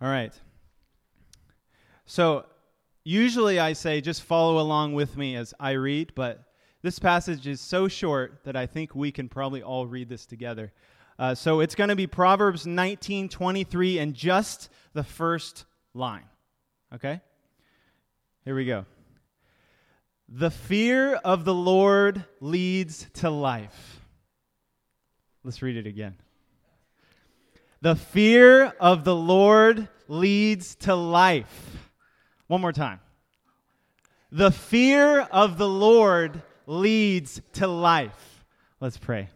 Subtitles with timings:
[0.00, 0.32] All right.
[2.06, 2.46] So,
[3.04, 6.42] usually I say just follow along with me as I read, but
[6.82, 10.72] this passage is so short that I think we can probably all read this together.
[11.18, 16.24] Uh, so it's going to be Proverbs 19 23 and just the first line.
[16.94, 17.20] Okay?
[18.46, 18.86] Here we go.
[20.30, 24.00] The fear of the Lord leads to life.
[25.44, 26.16] Let's read it again.
[27.82, 31.88] The fear of the Lord leads to life.
[32.46, 33.00] One more time.
[34.30, 38.44] The fear of the Lord leads to life.
[38.80, 39.30] Let's pray.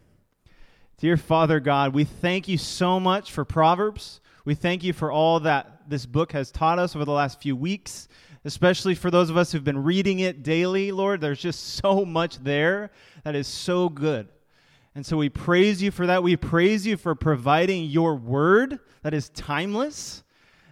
[0.99, 4.21] Dear Father God, we thank you so much for Proverbs.
[4.45, 7.55] We thank you for all that this book has taught us over the last few
[7.55, 8.07] weeks,
[8.43, 11.19] especially for those of us who've been reading it daily, Lord.
[11.19, 12.91] There's just so much there
[13.23, 14.27] that is so good.
[14.95, 16.23] And so we praise you for that.
[16.23, 20.23] We praise you for providing your word that is timeless,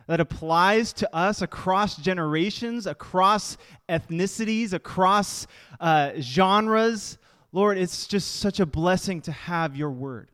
[0.07, 3.57] that applies to us across generations, across
[3.89, 5.45] ethnicities, across
[5.81, 7.17] uh, genres.
[7.51, 10.29] Lord, it's just such a blessing to have your word.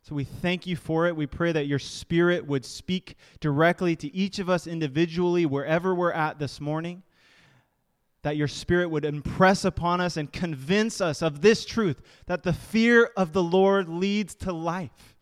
[0.00, 1.14] So we thank you for it.
[1.14, 6.12] We pray that your spirit would speak directly to each of us individually, wherever we're
[6.12, 7.02] at this morning
[8.26, 12.52] that your Spirit would impress upon us and convince us of this truth that the
[12.52, 15.14] fear of the Lord leads to life.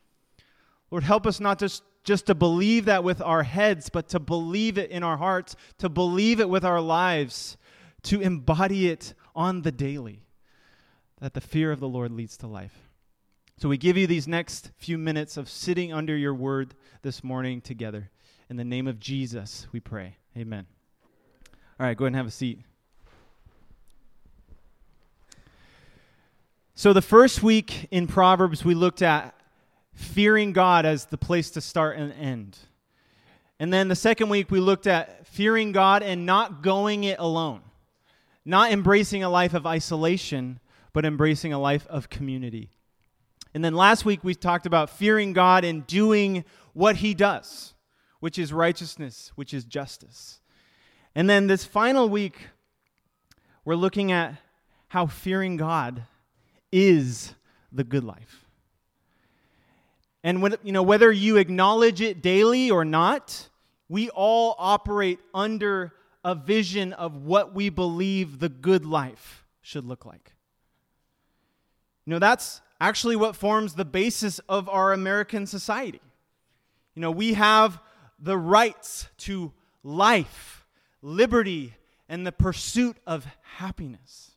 [0.89, 4.79] Lord, help us not just, just to believe that with our heads, but to believe
[4.79, 7.57] it in our hearts, to believe it with our lives,
[8.05, 10.25] to embody it on the daily,
[11.21, 12.89] that the fear of the Lord leads to life.
[13.59, 17.61] So we give you these next few minutes of sitting under your word this morning
[17.61, 18.09] together.
[18.49, 20.17] In the name of Jesus, we pray.
[20.35, 20.65] Amen.
[21.79, 22.61] All right, go ahead and have a seat.
[26.77, 29.33] So, the first week in Proverbs, we looked at
[29.93, 32.57] fearing God as the place to start and end.
[33.61, 37.61] And then the second week, we looked at fearing God and not going it alone,
[38.43, 40.59] not embracing a life of isolation,
[40.91, 42.71] but embracing a life of community.
[43.53, 46.43] And then last week, we talked about fearing God and doing
[46.73, 47.73] what He does,
[48.19, 50.41] which is righteousness, which is justice.
[51.15, 52.49] And then this final week,
[53.63, 54.35] we're looking at
[54.89, 56.03] how fearing God
[56.75, 57.33] is
[57.71, 58.45] the good life.
[60.25, 63.47] And when, you know, whether you acknowledge it daily or not,
[63.87, 65.93] we all operate under
[66.25, 70.33] a vision of what we believe the good life should look like.
[72.05, 76.01] You know, that's actually what forms the basis of our American society.
[76.93, 77.79] You know, we have
[78.19, 80.65] the rights to life,
[81.01, 81.73] liberty,
[82.09, 84.34] and the pursuit of happiness?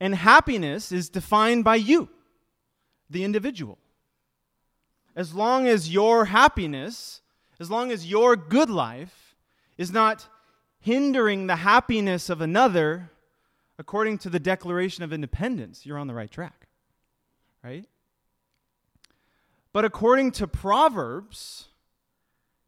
[0.00, 2.08] And happiness is defined by you,
[3.10, 3.78] the individual.
[5.14, 7.20] As long as your happiness,
[7.58, 9.36] as long as your good life
[9.76, 10.26] is not
[10.78, 13.10] hindering the happiness of another,
[13.78, 16.68] according to the Declaration of Independence, you're on the right track.
[17.62, 17.84] Right?
[19.72, 21.68] But according to Proverbs,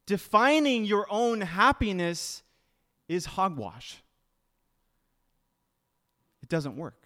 [0.05, 2.43] defining your own happiness
[3.09, 4.03] is hogwash.
[6.43, 7.02] It doesn't work.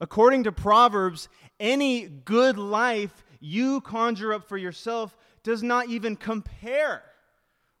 [0.00, 1.28] According to Proverbs,
[1.58, 7.02] any good life you conjure up for yourself does not even compare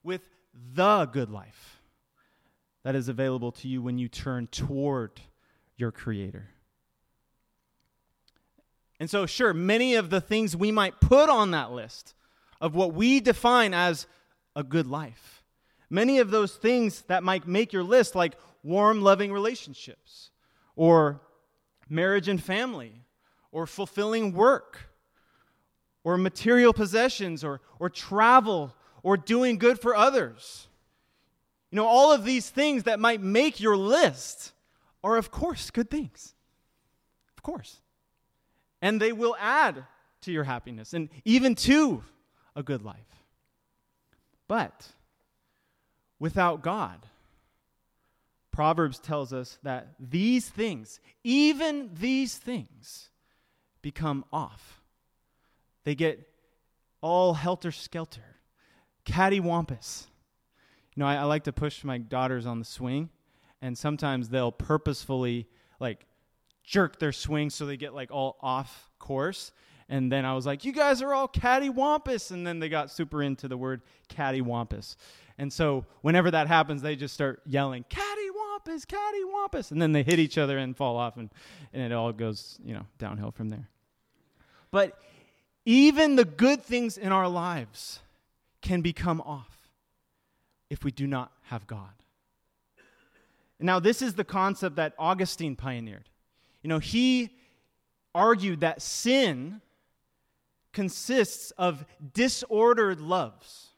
[0.02, 0.22] with
[0.74, 1.80] the good life
[2.84, 5.20] that is available to you when you turn toward
[5.76, 6.48] your Creator.
[9.00, 12.14] And so, sure, many of the things we might put on that list
[12.60, 14.06] of what we define as
[14.56, 15.44] a good life,
[15.88, 20.30] many of those things that might make your list, like warm, loving relationships
[20.74, 21.20] or
[21.88, 23.04] marriage and family,
[23.52, 24.90] or fulfilling work,
[26.04, 30.68] or material possessions, or, or travel, or doing good for others.
[31.70, 34.52] You know, all of these things that might make your list
[35.04, 36.34] are, of course, good things.
[37.36, 37.80] Of course.
[38.80, 39.84] And they will add
[40.22, 42.02] to your happiness and even to
[42.56, 42.96] a good life.
[44.46, 44.88] But
[46.18, 47.06] without God,
[48.58, 53.08] Proverbs tells us that these things, even these things,
[53.82, 54.82] become off.
[55.84, 56.28] They get
[57.00, 58.34] all helter skelter,
[59.06, 60.08] cattywampus.
[60.96, 63.10] You know, I, I like to push my daughters on the swing,
[63.62, 65.46] and sometimes they'll purposefully
[65.78, 66.04] like
[66.64, 69.52] jerk their swing so they get like all off course.
[69.88, 72.32] And then I was like, you guys are all cattywampus.
[72.32, 74.96] And then they got super into the word cattywampus.
[75.38, 78.17] And so whenever that happens, they just start yelling, catty
[78.68, 79.70] Wampus, Caddy Wampus.
[79.70, 81.30] And then they hit each other and fall off, and,
[81.72, 83.68] and it all goes, you know, downhill from there.
[84.70, 84.98] But
[85.64, 88.00] even the good things in our lives
[88.60, 89.70] can become off
[90.68, 91.88] if we do not have God.
[93.58, 96.08] Now, this is the concept that Augustine pioneered.
[96.62, 97.30] You know, he
[98.14, 99.62] argued that sin
[100.72, 103.68] consists of disordered loves.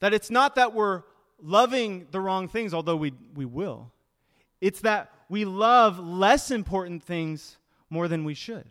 [0.00, 1.04] That it's not that we're
[1.44, 3.92] loving the wrong things, although we, we will,
[4.60, 7.58] it's that we love less important things
[7.90, 8.70] more than we should.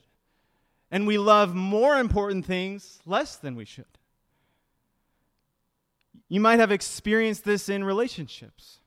[0.91, 3.85] And we love more important things less than we should.
[6.29, 8.79] You might have experienced this in relationships.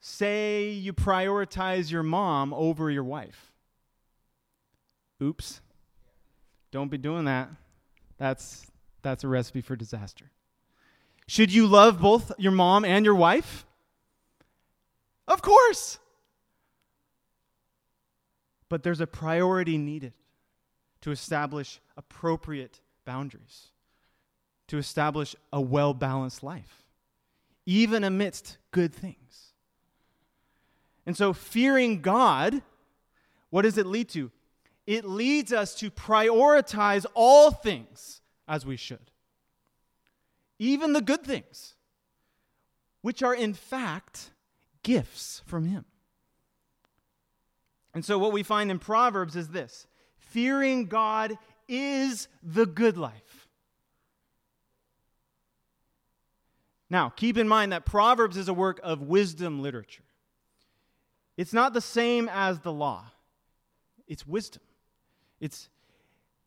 [0.00, 3.52] Say you prioritize your mom over your wife.
[5.22, 5.60] Oops.
[6.70, 7.48] Don't be doing that.
[8.18, 8.66] That's,
[9.02, 10.30] that's a recipe for disaster.
[11.32, 13.64] Should you love both your mom and your wife?
[15.26, 15.98] Of course.
[18.68, 20.12] But there's a priority needed
[21.00, 23.68] to establish appropriate boundaries,
[24.68, 26.82] to establish a well balanced life,
[27.64, 29.54] even amidst good things.
[31.06, 32.60] And so, fearing God,
[33.48, 34.30] what does it lead to?
[34.86, 39.11] It leads us to prioritize all things as we should,
[40.62, 41.74] even the good things,
[43.00, 44.30] which are in fact
[44.84, 45.84] gifts from Him.
[47.92, 51.36] And so, what we find in Proverbs is this fearing God
[51.66, 53.48] is the good life.
[56.88, 60.04] Now, keep in mind that Proverbs is a work of wisdom literature.
[61.36, 63.06] It's not the same as the law,
[64.06, 64.62] it's wisdom.
[65.40, 65.68] It's,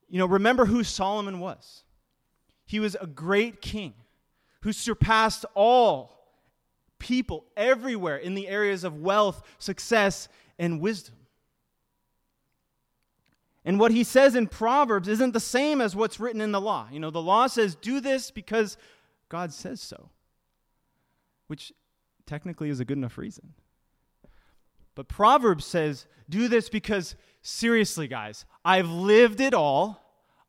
[0.08, 1.84] you know, remember who Solomon was.
[2.66, 3.94] He was a great king
[4.66, 6.28] who surpassed all
[6.98, 10.28] people everywhere in the areas of wealth, success,
[10.58, 11.14] and wisdom.
[13.64, 16.88] And what he says in Proverbs isn't the same as what's written in the law.
[16.92, 18.76] You know, the law says, do this because
[19.30, 20.10] God says so,
[21.46, 21.72] which
[22.26, 23.54] technically is a good enough reason.
[24.96, 30.02] But Proverbs says, do this because, seriously, guys, I've lived it all,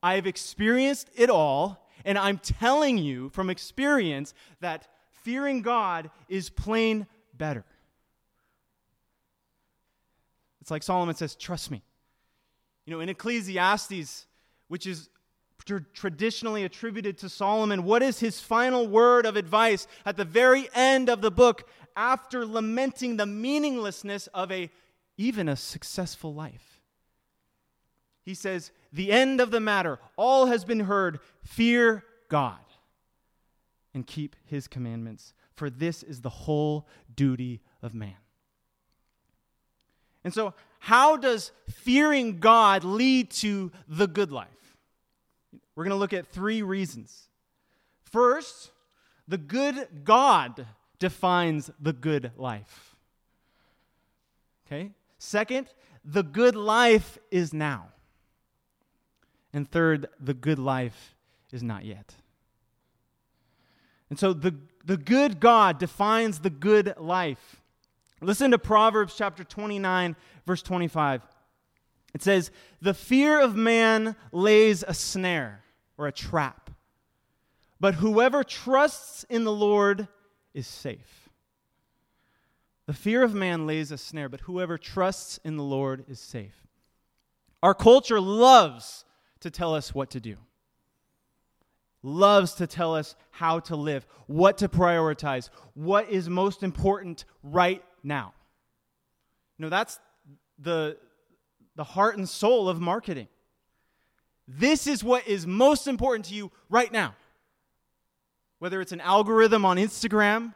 [0.02, 4.88] I've experienced it all, and I'm telling you from experience that
[5.23, 7.64] fearing God is plain better.
[10.62, 11.82] It's like Solomon says, trust me.
[12.87, 14.26] You know, in Ecclesiastes,
[14.69, 15.11] which is
[15.93, 21.11] traditionally attributed to Solomon, what is his final word of advice at the very end
[21.11, 21.69] of the book?
[21.97, 24.70] after lamenting the meaninglessness of a
[25.17, 26.81] even a successful life.
[28.23, 31.20] He says, "The end of the matter, all has been heard.
[31.44, 32.58] Fear God
[33.94, 38.16] and keep his commandments, for this is the whole duty of man."
[40.25, 44.76] And so, how does fearing God lead to the good life?
[45.75, 47.28] We're going to look at three reasons.
[48.02, 48.72] First,
[49.28, 50.66] the good God
[50.98, 52.96] defines the good life.
[54.66, 54.93] Okay?
[55.19, 55.69] Second,
[56.04, 57.88] the good life is now.
[59.52, 61.14] And third, the good life
[61.52, 62.14] is not yet.
[64.10, 64.54] And so the,
[64.84, 67.62] the good God defines the good life.
[68.20, 70.16] Listen to Proverbs chapter 29,
[70.46, 71.22] verse 25.
[72.14, 72.50] It says,
[72.81, 75.64] The fear of man lays a snare
[75.98, 76.70] or a trap,
[77.81, 80.08] but whoever trusts in the Lord
[80.55, 81.29] is safe.
[82.86, 86.67] The fear of man lays a snare, but whoever trusts in the Lord is safe.
[87.62, 89.05] Our culture loves
[89.40, 90.36] to tell us what to do,
[92.02, 97.82] loves to tell us how to live, what to prioritize, what is most important right
[98.02, 98.32] now.
[99.58, 99.98] You know, that's
[100.58, 100.96] the,
[101.74, 103.28] the heart and soul of marketing.
[104.48, 107.14] This is what is most important to you right now
[108.58, 110.55] whether it's an algorithm on Instagram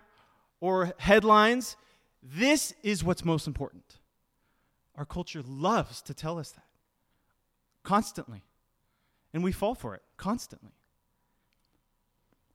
[0.60, 1.76] or headlines,
[2.22, 3.98] this is what's most important.
[4.96, 6.64] Our culture loves to tell us that
[7.82, 8.42] constantly,
[9.32, 10.72] and we fall for it constantly.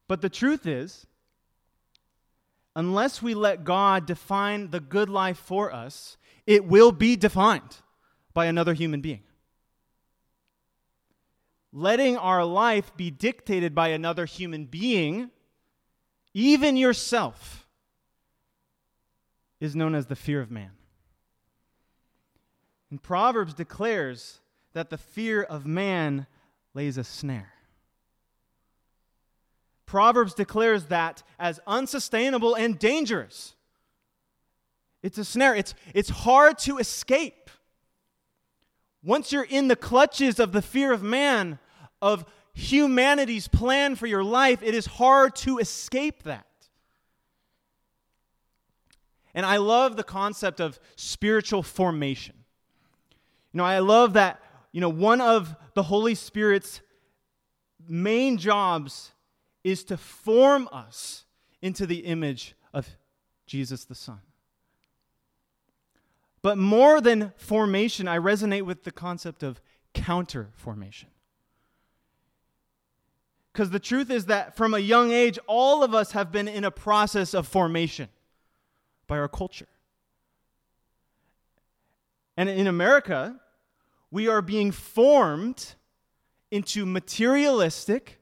[0.07, 1.07] But the truth is,
[2.75, 7.77] unless we let God define the good life for us, it will be defined
[8.33, 9.23] by another human being
[11.75, 15.29] letting our life be dictated by another human being,
[16.33, 17.67] even yourself,
[19.59, 20.71] is known as the fear of man.
[22.89, 24.39] And Proverbs declares
[24.71, 26.27] that the fear of man
[26.75, 27.53] lays a snare.
[29.87, 33.55] Proverbs declares that as unsustainable and dangerous.
[35.01, 35.55] It's a snare.
[35.55, 37.49] It's, it's hard to escape.
[39.03, 41.59] Once you're in the clutches of the fear of man,
[42.01, 46.45] of humanity's plan for your life, it is hard to escape that.
[49.35, 52.35] And I love the concept of spiritual formation.
[53.51, 54.41] You know, I love that,
[54.75, 56.81] you know, one of the Holy Spirit's
[57.87, 59.13] main jobs
[59.63, 61.23] is to form us
[61.61, 62.97] into the image of
[63.47, 64.19] Jesus the Son.
[66.41, 69.61] But more than formation, I resonate with the concept of
[69.93, 71.07] counter formation.
[73.53, 76.65] Because the truth is that from a young age, all of us have been in
[76.65, 78.09] a process of formation
[79.07, 79.69] by our culture.
[82.35, 83.39] And in America,
[84.15, 85.75] we are being formed
[86.49, 88.17] into materialistic,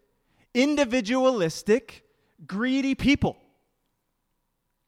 [0.52, 2.04] individualistic,
[2.48, 3.38] greedy people.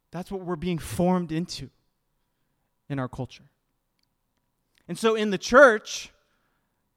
[0.10, 1.70] That's what we're being formed into
[2.90, 3.44] in our culture.
[4.88, 6.12] And so in the church,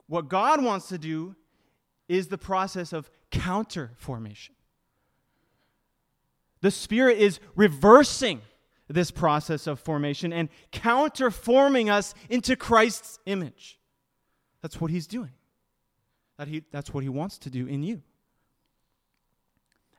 [0.06, 1.36] what God wants to do
[2.08, 4.54] is the process of counter formation.
[6.62, 8.40] The Spirit is reversing
[8.88, 13.77] this process of formation and counterforming us into Christ's image.
[14.68, 15.30] That's what he's doing.
[16.36, 18.02] That he, that's what he wants to do in you.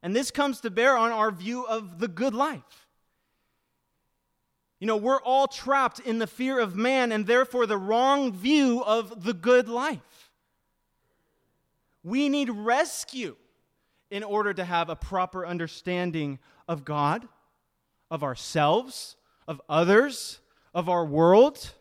[0.04, 2.88] And this comes to bear on our view of the good life.
[4.80, 8.84] You know, we're all trapped in the fear of man and therefore the wrong view
[8.86, 10.30] of the good life.
[12.04, 13.38] We need rescue
[14.12, 17.28] in order to have a proper understanding of God
[18.12, 19.16] of ourselves,
[19.48, 20.42] of others,
[20.76, 21.74] of our world.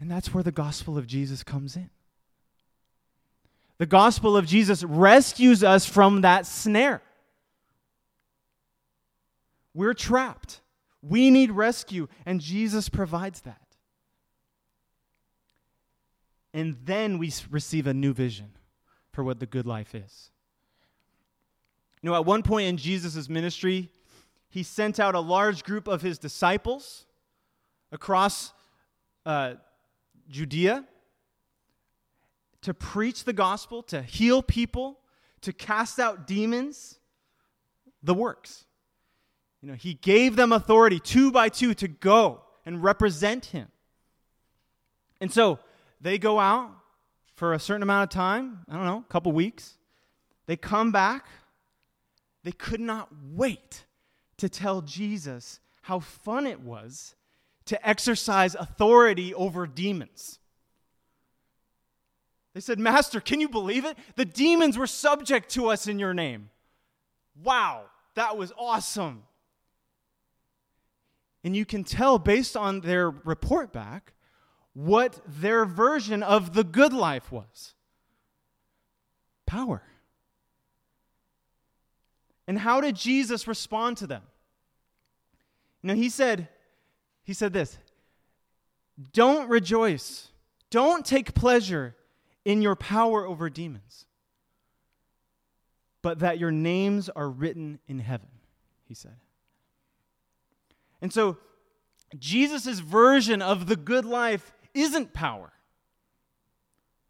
[0.00, 1.90] And that's where the gospel of Jesus comes in.
[3.78, 7.02] The gospel of Jesus rescues us from that snare.
[9.74, 10.60] We're trapped.
[11.00, 13.60] We need rescue, and Jesus provides that.
[16.52, 18.50] And then we receive a new vision
[19.12, 20.30] for what the good life is.
[22.02, 23.90] You know, at one point in Jesus' ministry,
[24.48, 27.06] he sent out a large group of his disciples
[27.92, 28.52] across
[29.26, 29.54] uh,
[30.28, 30.84] Judea
[32.62, 34.98] to preach the gospel, to heal people,
[35.42, 36.98] to cast out demons,
[38.02, 38.64] the works.
[39.60, 43.68] You know, he gave them authority two by two to go and represent him.
[45.20, 45.58] And so
[46.00, 46.70] they go out
[47.34, 49.78] for a certain amount of time, I don't know, a couple weeks.
[50.46, 51.26] They come back.
[52.44, 53.84] They could not wait
[54.38, 57.14] to tell Jesus how fun it was
[57.68, 60.38] to exercise authority over demons.
[62.54, 63.96] They said, Master, can you believe it?
[64.16, 66.50] The demons were subject to us in your name.
[67.42, 67.84] Wow,
[68.14, 69.22] that was awesome.
[71.44, 74.14] And you can tell based on their report back
[74.72, 77.74] what their version of the good life was
[79.46, 79.82] power.
[82.46, 84.22] And how did Jesus respond to them?
[85.82, 86.48] Know, he said,
[87.28, 87.76] he said this
[89.12, 90.28] Don't rejoice,
[90.70, 91.94] don't take pleasure
[92.46, 94.06] in your power over demons,
[96.00, 98.30] but that your names are written in heaven,
[98.86, 99.16] he said.
[101.02, 101.36] And so,
[102.18, 105.52] Jesus' version of the good life isn't power.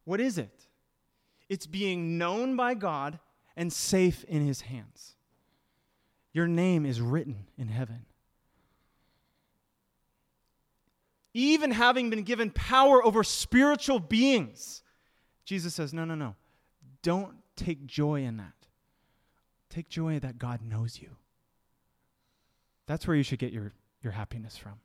[0.03, 0.67] What is it?
[1.49, 3.21] It's being known by God
[3.57, 5.15] and safe in his hands.
[6.33, 8.05] Your name is written in heaven.
[11.39, 14.83] Even having been given power over spiritual beings,
[15.45, 16.35] Jesus says, No, no, no.
[17.03, 18.55] Don't take joy in that.
[19.71, 21.11] Take joy that God knows you.
[22.87, 24.81] That's where you should get your, your happiness from.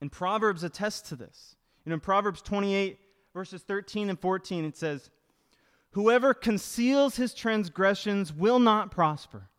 [0.00, 1.56] And Proverbs attests to this.
[1.84, 2.98] You know, in Proverbs 28,
[3.34, 5.10] verses 13 and 14, it says,
[5.90, 9.50] Whoever conceals his transgressions will not prosper,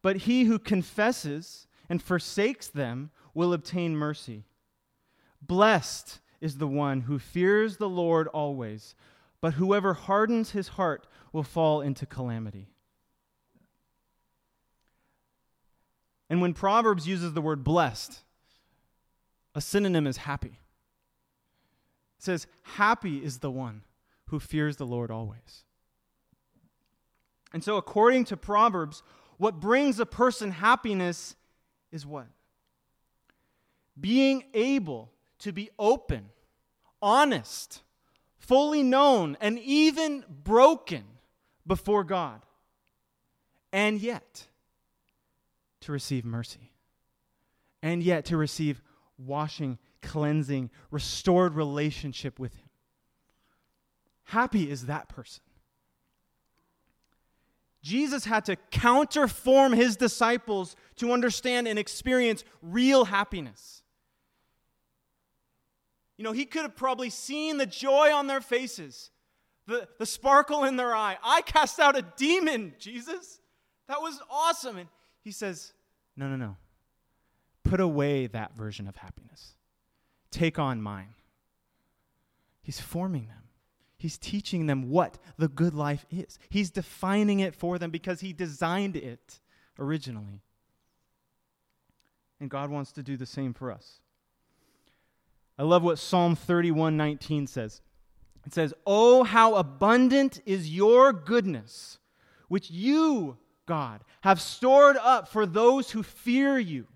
[0.00, 4.44] but he who confesses and forsakes them will obtain mercy.
[5.40, 8.94] Blessed is the one who fears the Lord always,
[9.40, 12.68] but whoever hardens his heart will fall into calamity.
[16.28, 18.20] And when Proverbs uses the word blessed,
[19.54, 20.58] a synonym is happy.
[22.18, 23.82] It says, Happy is the one
[24.28, 25.64] who fears the Lord always.
[27.52, 29.02] And so, according to Proverbs,
[29.36, 31.36] what brings a person happiness
[31.90, 32.28] is what?
[33.98, 36.30] Being able to be open,
[37.00, 37.82] honest,
[38.36, 41.04] fully known, and even broken
[41.66, 42.42] before God.
[43.72, 44.46] And yet,
[45.80, 46.72] to receive mercy.
[47.82, 48.80] And yet, to receive
[49.18, 52.68] washing, cleansing, restored relationship with Him.
[54.24, 55.42] happy is that person?
[57.82, 63.81] Jesus had to counterform his disciples to understand and experience real happiness.
[66.22, 69.10] You know, he could have probably seen the joy on their faces,
[69.66, 71.18] the, the sparkle in their eye.
[71.20, 73.40] I cast out a demon, Jesus.
[73.88, 74.76] That was awesome.
[74.76, 74.88] And
[75.24, 75.72] he says,
[76.16, 76.56] No, no, no.
[77.64, 79.56] Put away that version of happiness,
[80.30, 81.14] take on mine.
[82.62, 83.48] He's forming them.
[83.98, 86.38] He's teaching them what the good life is.
[86.48, 89.40] He's defining it for them because He designed it
[89.76, 90.40] originally.
[92.38, 94.01] And God wants to do the same for us.
[95.58, 97.82] I love what Psalm 31:19 says.
[98.44, 101.98] It says, "Oh how abundant is your goodness,
[102.48, 106.88] which you, God, have stored up for those who fear you."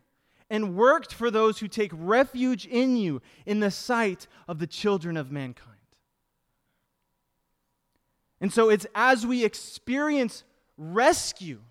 [0.49, 5.17] And worked for those who take refuge in you in the sight of the children
[5.17, 5.77] of mankind.
[8.41, 10.45] And so it's as we experience
[10.77, 11.63] rescue,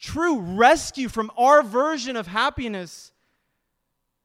[0.00, 3.12] true rescue from our version of happiness,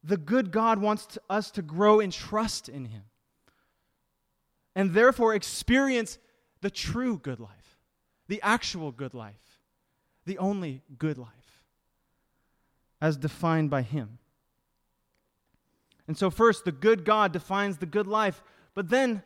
[0.04, 3.04] the good God wants to, us to grow in trust in Him.
[4.76, 6.18] And therefore experience
[6.62, 7.80] the true good life,
[8.28, 9.36] the actual good life,
[10.26, 11.30] the only good life,
[13.02, 14.18] as defined by Him.
[16.08, 18.44] And so, first, the good God defines the good life,
[18.74, 19.24] but then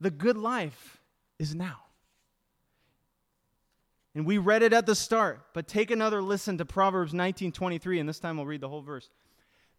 [0.00, 1.00] the good life
[1.38, 1.80] is now.
[4.14, 8.08] And we read it at the start, but take another listen to Proverbs 19:23 and
[8.08, 9.10] this time we'll read the whole verse.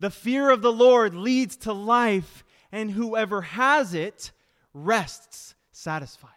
[0.05, 4.31] The fear of the Lord leads to life, and whoever has it
[4.71, 6.29] rests satisfied.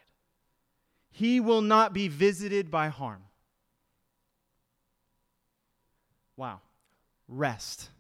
[1.10, 3.24] He will not be visited by harm.
[6.34, 6.62] Wow.
[7.28, 7.90] Rest,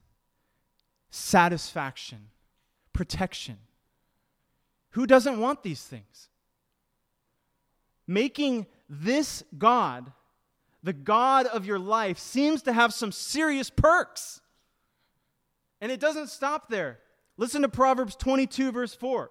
[1.10, 2.30] satisfaction,
[2.94, 3.58] protection.
[4.92, 6.30] Who doesn't want these things?
[8.06, 10.14] Making this God
[10.82, 14.40] the God of your life seems to have some serious perks.
[15.80, 16.98] And it doesn't stop there.
[17.36, 19.30] Listen to Proverbs 22, verse 4.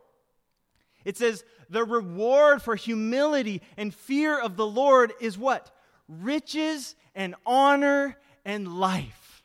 [1.04, 5.72] It says, The reward for humility and fear of the Lord is what?
[6.08, 9.44] Riches and honor and life.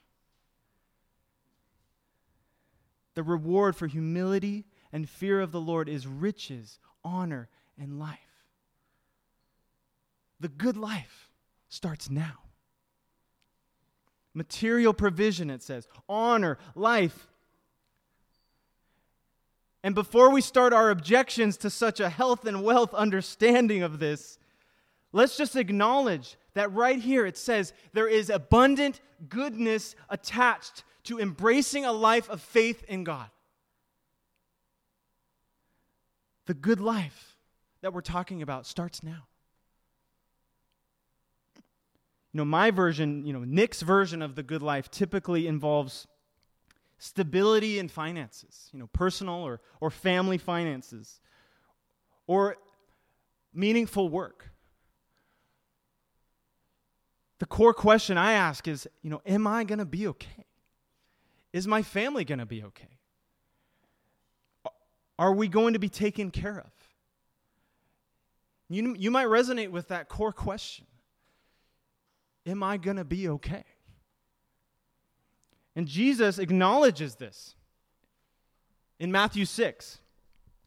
[3.14, 8.18] The reward for humility and fear of the Lord is riches, honor, and life.
[10.40, 11.30] The good life
[11.68, 12.38] starts now.
[14.34, 17.28] Material provision, it says, honor, life.
[19.82, 24.38] And before we start our objections to such a health and wealth understanding of this,
[25.12, 31.84] let's just acknowledge that right here it says there is abundant goodness attached to embracing
[31.84, 33.28] a life of faith in God.
[36.46, 37.36] The good life
[37.80, 39.24] that we're talking about starts now.
[42.32, 46.06] You know, my version, you know, Nick's version of the good life typically involves
[46.98, 51.20] stability in finances, you know, personal or, or family finances,
[52.26, 52.56] or
[53.52, 54.50] meaningful work.
[57.38, 60.46] The core question I ask is, you know, am I going to be okay?
[61.52, 62.98] Is my family going to be okay?
[65.18, 66.70] Are we going to be taken care of?
[68.70, 70.86] You, you might resonate with that core question
[72.46, 73.64] Am I going to be okay?
[75.74, 77.54] And Jesus acknowledges this
[78.98, 79.98] in Matthew 6.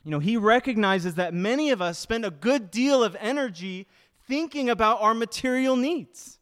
[0.03, 3.87] You know, he recognizes that many of us spend a good deal of energy
[4.27, 6.39] thinking about our material needs.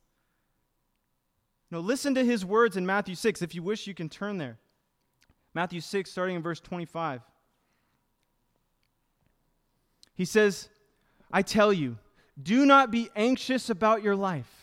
[1.74, 3.42] Know, listen to his words in Matthew 6.
[3.42, 4.60] If you wish, you can turn there.
[5.56, 7.22] Matthew 6, starting in verse 25.
[10.14, 10.70] He says,
[11.32, 11.98] I tell you,
[12.42, 14.63] do not be anxious about your life,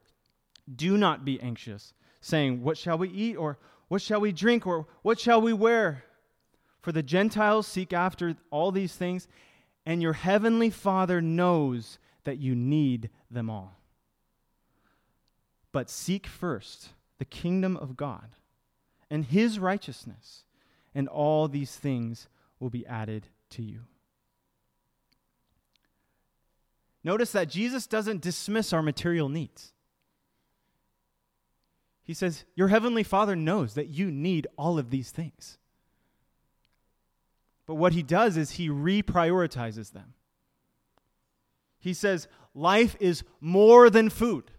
[0.75, 3.35] do not be anxious, saying, What shall we eat?
[3.35, 3.57] Or
[3.87, 4.65] what shall we drink?
[4.65, 6.03] Or what shall we wear?
[6.81, 9.27] For the Gentiles seek after all these things,
[9.85, 13.77] and your heavenly Father knows that you need them all.
[15.71, 18.35] But seek first the kingdom of God
[19.09, 20.43] and his righteousness,
[20.95, 22.27] and all these things
[22.59, 23.81] will be added to you.
[27.03, 29.73] Notice that Jesus doesn't dismiss our material needs.
[32.11, 35.57] He says, Your heavenly Father knows that you need all of these things.
[37.65, 40.13] But what he does is he reprioritizes them.
[41.79, 44.51] He says, Life is more than food,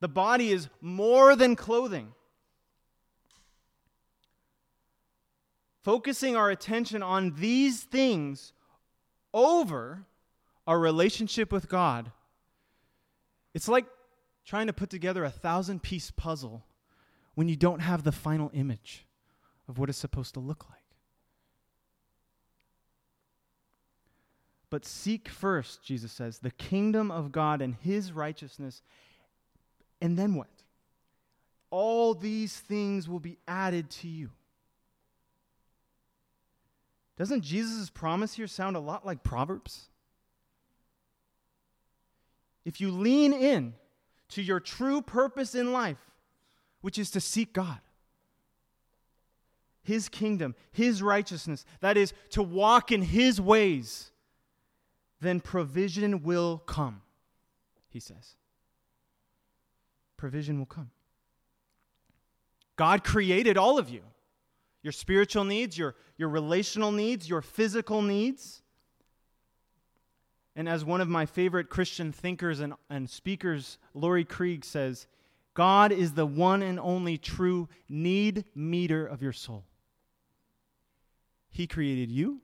[0.00, 2.08] the body is more than clothing.
[5.84, 8.52] Focusing our attention on these things
[9.32, 10.06] over
[10.66, 12.10] our relationship with God,
[13.54, 13.86] it's like
[14.44, 16.64] trying to put together a thousand piece puzzle
[17.34, 19.06] when you don't have the final image
[19.68, 20.78] of what it's supposed to look like.
[24.70, 28.82] But seek first, Jesus says, the kingdom of God and his righteousness.
[30.00, 30.48] And then what?
[31.70, 34.30] All these things will be added to you.
[37.16, 39.88] Doesn't Jesus' promise here sound a lot like Proverbs?
[42.64, 43.74] If you lean in
[44.30, 45.98] to your true purpose in life,
[46.80, 47.80] which is to seek God,
[49.82, 54.10] His kingdom, His righteousness, that is, to walk in His ways,
[55.20, 57.02] then provision will come,
[57.88, 58.36] He says.
[60.16, 60.90] Provision will come.
[62.76, 64.02] God created all of you
[64.82, 68.62] your spiritual needs, your, your relational needs, your physical needs.
[70.56, 75.06] And as one of my favorite Christian thinkers and, and speakers, Laurie Krieg, says,
[75.54, 79.64] God is the one and only true need meter of your soul.
[81.50, 82.40] He created you,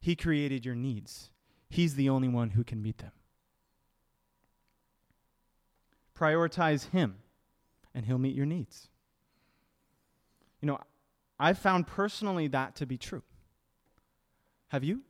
[0.00, 1.30] He created your needs.
[1.68, 3.12] He's the only one who can meet them.
[6.18, 7.16] Prioritize Him,
[7.94, 8.88] and He'll meet your needs.
[10.60, 10.80] You know,
[11.38, 13.22] I've found personally that to be true.
[14.68, 15.02] Have you?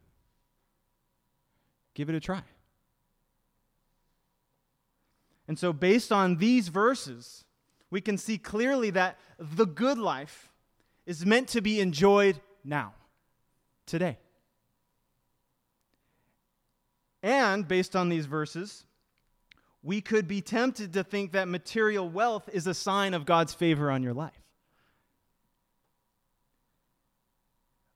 [1.94, 2.42] Give it a try.
[5.48, 7.44] And so, based on these verses,
[7.90, 10.52] we can see clearly that the good life
[11.06, 12.94] is meant to be enjoyed now,
[13.86, 14.18] today.
[17.22, 18.86] And based on these verses,
[19.82, 23.90] we could be tempted to think that material wealth is a sign of God's favor
[23.90, 24.40] on your life.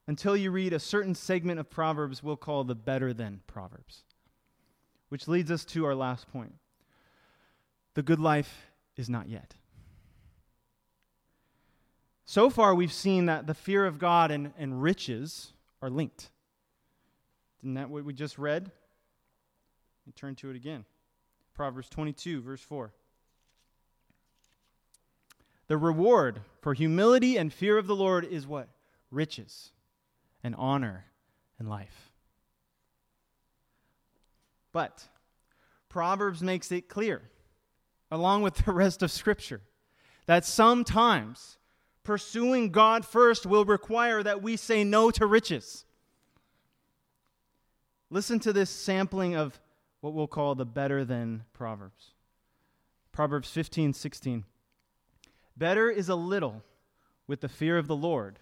[0.07, 4.03] Until you read a certain segment of Proverbs we'll call the better than Proverbs.
[5.09, 6.53] Which leads us to our last point.
[7.93, 9.55] The good life is not yet.
[12.25, 16.29] So far, we've seen that the fear of God and, and riches are linked.
[17.61, 18.71] Isn't that what we just read?
[20.05, 20.85] Me turn to it again.
[21.53, 22.91] Proverbs 22, verse 4.
[25.67, 28.69] The reward for humility and fear of the Lord is what?
[29.09, 29.71] Riches
[30.45, 31.05] and honor
[31.57, 32.11] and life.
[34.71, 35.07] But
[35.89, 37.23] Proverbs makes it clear,
[38.11, 39.61] along with the rest of Scripture,
[40.27, 41.57] that sometimes
[42.03, 45.83] pursuing God first will require that we say no to riches.
[48.11, 49.59] Listen to this sampling of
[50.01, 52.11] what we'll call the better than Proverbs.
[53.11, 54.43] Proverbs 15, 16.
[55.57, 56.61] Better is a little
[57.25, 58.37] with the fear of the Lord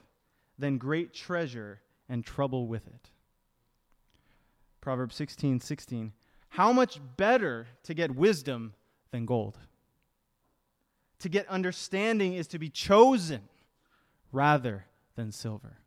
[0.59, 3.09] than great treasure and trouble with it.
[4.81, 6.11] Proverbs 16 16.
[6.49, 8.73] How much better to get wisdom
[9.11, 9.57] than gold?
[11.19, 13.41] To get understanding is to be chosen
[14.31, 14.85] rather
[15.15, 15.77] than silver.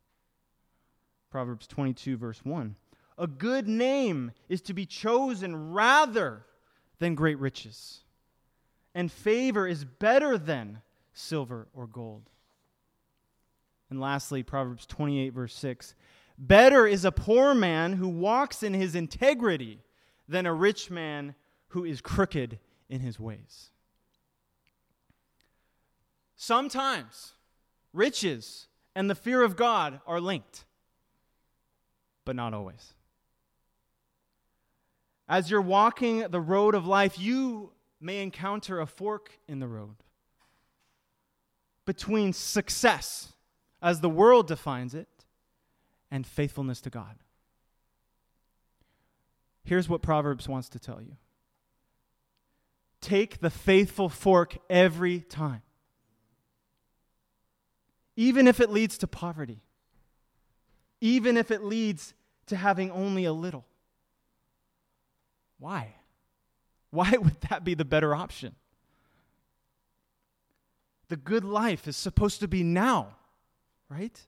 [1.31, 2.75] Proverbs 22, verse 1.
[3.19, 6.47] A good name is to be chosen rather
[6.99, 8.01] than great riches,
[8.95, 10.81] and favor is better than
[11.13, 12.31] silver or gold.
[13.91, 15.95] And lastly, Proverbs 28, verse 6
[16.39, 19.81] Better is a poor man who walks in his integrity
[20.29, 21.35] than a rich man
[21.69, 23.71] who is crooked in his ways.
[26.37, 27.33] Sometimes
[27.93, 30.65] riches and the fear of God are linked,
[32.25, 32.93] but not always.
[35.29, 39.97] As you're walking the road of life, you may encounter a fork in the road
[41.85, 43.33] between success
[43.83, 45.09] as the world defines it,
[46.11, 47.17] and faithfulness to God.
[49.65, 51.17] Here's what Proverbs wants to tell you
[53.01, 55.63] take the faithful fork every time,
[58.17, 59.61] even if it leads to poverty,
[61.01, 62.15] even if it leads
[62.47, 63.67] to having only a little.
[65.59, 65.95] Why?
[66.91, 68.55] Why would that be the better option?
[71.09, 73.17] The good life is supposed to be now,
[73.89, 74.21] right?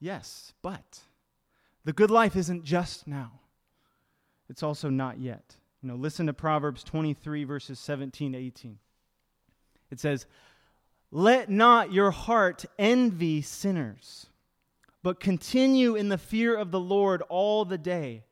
[0.00, 1.00] Yes, but
[1.84, 3.40] the good life isn't just now,
[4.48, 5.56] it's also not yet.
[5.82, 8.78] You know, listen to Proverbs 23, verses 17 to 18.
[9.90, 10.26] It says,
[11.10, 14.26] Let not your heart envy sinners,
[15.02, 18.24] but continue in the fear of the Lord all the day.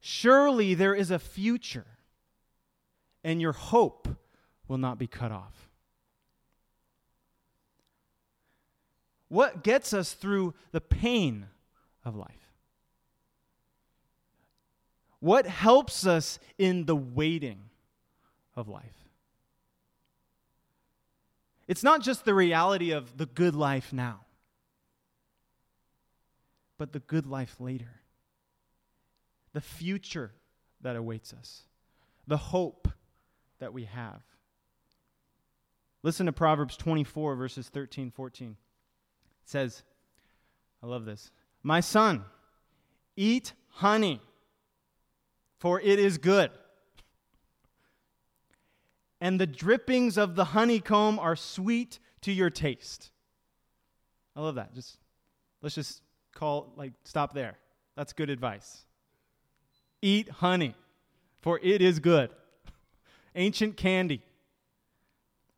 [0.00, 1.86] Surely there is a future,
[3.22, 4.08] and your hope
[4.66, 5.67] will not be cut off.
[9.28, 11.46] What gets us through the pain
[12.04, 12.28] of life?
[15.20, 17.70] What helps us in the waiting
[18.56, 18.84] of life?
[21.66, 24.20] It's not just the reality of the good life now,
[26.78, 28.00] but the good life later,
[29.52, 30.32] the future
[30.80, 31.64] that awaits us,
[32.26, 32.88] the hope
[33.58, 34.22] that we have.
[36.02, 38.56] Listen to Proverbs 24, verses 13, 14.
[39.48, 39.82] It says,
[40.82, 41.30] I love this.
[41.62, 42.24] My son,
[43.16, 44.20] eat honey
[45.58, 46.50] for it is good.
[49.20, 53.10] And the drippings of the honeycomb are sweet to your taste.
[54.36, 54.72] I love that.
[54.74, 54.98] Just
[55.60, 57.58] let's just call like stop there.
[57.96, 58.84] That's good advice.
[60.00, 60.76] Eat honey,
[61.40, 62.30] for it is good.
[63.34, 64.22] Ancient candy.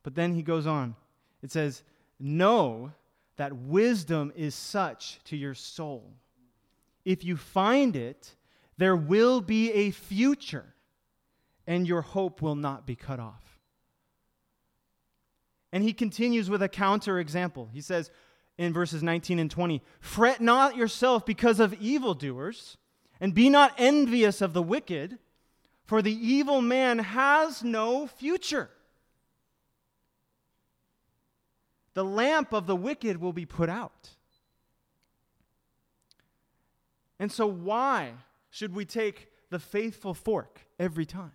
[0.02, 0.94] But then he goes on.
[1.42, 1.82] It says,
[2.18, 2.92] Know
[3.40, 6.12] that wisdom is such to your soul.
[7.06, 8.34] If you find it,
[8.76, 10.74] there will be a future,
[11.66, 13.58] and your hope will not be cut off.
[15.72, 17.70] And he continues with a counter example.
[17.72, 18.10] He says
[18.58, 22.76] in verses 19 and 20 Fret not yourself because of evildoers,
[23.22, 25.18] and be not envious of the wicked,
[25.86, 28.68] for the evil man has no future.
[31.94, 34.10] The lamp of the wicked will be put out.
[37.18, 38.12] And so, why
[38.48, 41.32] should we take the faithful fork every time?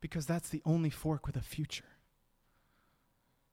[0.00, 1.84] Because that's the only fork with a future.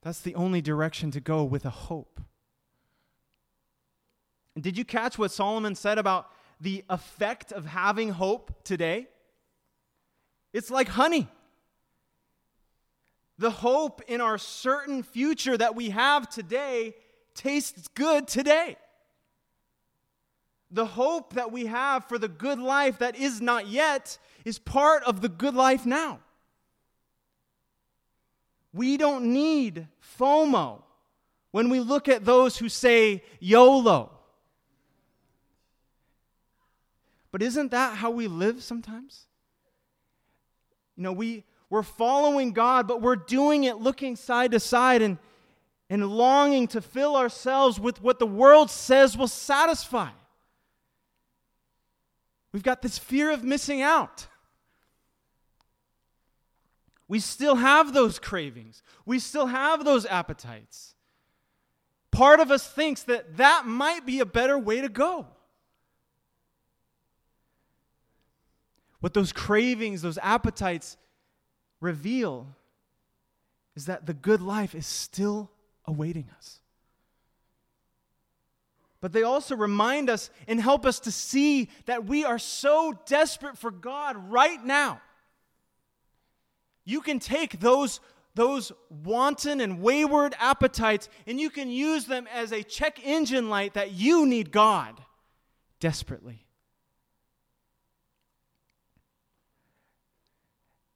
[0.01, 2.21] That's the only direction to go with a hope.
[4.55, 9.08] And did you catch what Solomon said about the effect of having hope today?
[10.53, 11.27] It's like honey.
[13.39, 16.93] The hope in our certain future that we have today
[17.34, 18.78] tastes good today
[20.71, 25.04] the hope that we have for the good life that is not yet is part
[25.04, 26.19] of the good life now.
[28.71, 29.88] We don't need
[30.19, 30.84] FOMO
[31.52, 34.12] when we look at those who say YOLO.
[37.32, 39.25] But isn't that how we live sometimes?
[40.95, 45.17] You know, we, we're following God, but we're doing it looking side to side and,
[45.89, 50.10] and longing to fill ourselves with what the world says will satisfy.
[52.51, 54.27] We've got this fear of missing out.
[57.08, 58.82] We still have those cravings.
[59.05, 60.95] We still have those appetites.
[62.12, 65.27] Part of us thinks that that might be a better way to go.
[68.99, 70.97] What those cravings, those appetites
[71.79, 72.55] reveal
[73.75, 75.49] is that the good life is still
[75.85, 76.59] awaiting us
[79.01, 83.57] but they also remind us and help us to see that we are so desperate
[83.57, 85.01] for God right now.
[86.83, 88.01] You can take those,
[88.35, 93.75] those wanton and wayward appetites and you can use them as a check engine light
[93.75, 94.99] that you need God
[95.79, 96.45] desperately.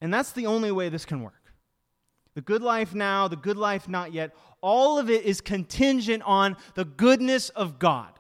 [0.04, 1.54] And that's the only way this can work.
[2.36, 6.58] The good life now, the good life not yet, all of it is contingent on
[6.76, 8.12] the goodness of God.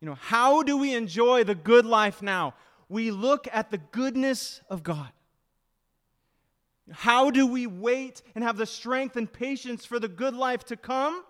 [0.00, 2.54] You know, how do we enjoy the good life now?
[2.88, 5.10] We look at the goodness of God.
[6.90, 10.76] How do we wait and have the strength and patience for the good life to
[10.76, 11.22] come?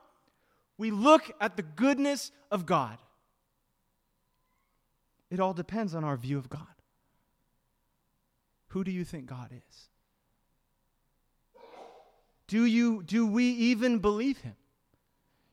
[0.78, 2.96] We look at the goodness of God.
[5.30, 6.77] It all depends on our view of God.
[8.68, 9.88] Who do you think God is?
[12.46, 14.56] Do, you, do we even believe him?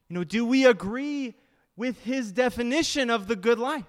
[0.10, 1.36] You know, do we agree
[1.75, 3.84] with his definition of the good life?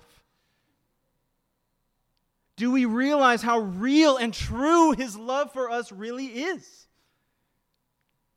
[2.57, 6.87] Do we realize how real and true his love for us really is?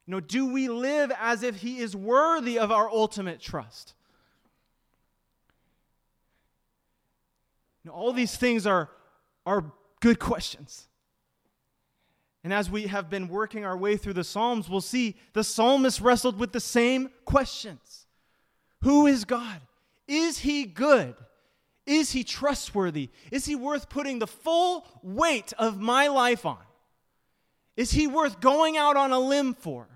[0.05, 3.93] You know, do we live as if he is worthy of our ultimate trust?
[7.83, 8.89] You know, all these things are,
[9.45, 10.87] are good questions.
[12.43, 15.99] And as we have been working our way through the Psalms, we'll see the psalmist
[15.99, 18.05] wrestled with the same questions
[18.81, 19.61] Who is God?
[20.07, 21.15] Is he good?
[21.85, 23.09] Is he trustworthy?
[23.31, 26.59] Is he worth putting the full weight of my life on?
[27.75, 29.87] Is he worth going out on a limb for?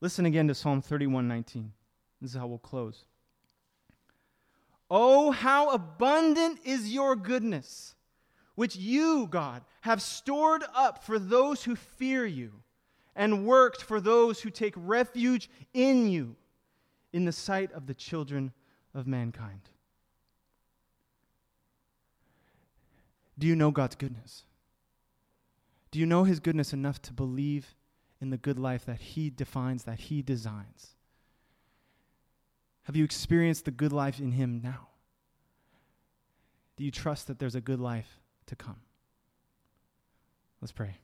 [0.00, 1.72] Listen again to Psalm 31:19.
[2.20, 3.04] This is how we'll close.
[4.90, 7.94] Oh, how abundant is your goodness,
[8.56, 12.52] which you, God, have stored up for those who fear you
[13.14, 16.36] and worked for those who take refuge in you
[17.12, 18.52] in the sight of the children
[18.94, 19.60] of mankind.
[23.38, 24.44] Do you know God's goodness?
[25.90, 27.74] Do you know his goodness enough to believe
[28.20, 30.96] in the good life that he defines, that he designs?
[32.90, 34.88] Have you experienced the good life in him now?
[36.76, 38.80] Do you trust that there's a good life to come?
[40.60, 40.96] Let's pray.